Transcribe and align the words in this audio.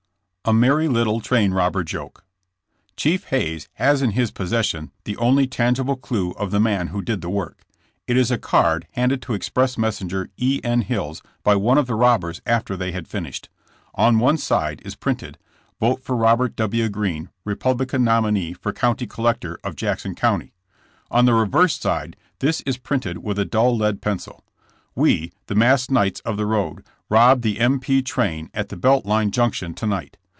A 0.43 0.53
MERRY 0.53 0.87
LITTLE 0.87 1.21
TRAIN 1.21 1.53
ROBBER 1.53 1.83
JOKE. 1.83 2.25
Chief 2.97 3.25
Hayes 3.25 3.69
has 3.73 4.01
in 4.01 4.11
his 4.13 4.31
possession 4.31 4.89
the 5.03 5.15
only 5.17 5.45
tangi 5.45 5.83
ble 5.85 5.95
clue 5.95 6.31
of 6.31 6.49
the 6.49 6.59
man 6.59 6.87
who 6.87 7.03
did 7.03 7.21
the 7.21 7.29
work. 7.29 7.61
It 8.07 8.17
is 8.17 8.31
a 8.31 8.39
card 8.39 8.87
handed 8.93 9.21
to 9.21 9.35
Express 9.35 9.77
Messenger 9.77 10.31
E. 10.37 10.59
N. 10.63 10.81
Hills 10.81 11.21
by 11.43 11.55
one 11.55 11.77
of 11.77 11.85
the 11.85 11.93
robbers 11.93 12.41
after 12.47 12.75
they 12.75 12.91
had 12.91 13.07
finished. 13.07 13.49
On 13.93 14.17
one 14.17 14.35
side 14.37 14.81
is 14.83 14.95
printed: 14.95 15.37
^'Vote 15.79 16.01
for 16.01 16.15
Robert 16.15 16.55
W. 16.55 16.89
Green, 16.89 17.29
Republican 17.45 18.03
nominee 18.03 18.51
for 18.53 18.73
county 18.73 19.05
collector 19.05 19.59
of 19.63 19.75
Jackson 19.75 20.15
County. 20.15 20.53
'* 20.83 21.11
On 21.11 21.25
the 21.25 21.35
reverse 21.35 21.79
side 21.79 22.17
this 22.39 22.61
is 22.61 22.79
printed 22.79 23.19
with 23.19 23.37
a 23.37 23.45
dull 23.45 23.77
lead 23.77 24.01
pencil: 24.01 24.43
We, 24.95 25.33
the 25.45 25.53
masked 25.55 25.91
knights 25.91 26.19
of 26.21 26.35
the 26.37 26.47
road, 26.47 26.83
robbed 27.09 27.43
the 27.43 27.59
M. 27.59 27.79
P. 27.79 28.01
train 28.01 28.49
at 28.55 28.69
the 28.69 28.75
Belt 28.75 29.05
Line 29.05 29.29
junction 29.29 29.75
to 29.75 29.85
night. 29.85 30.17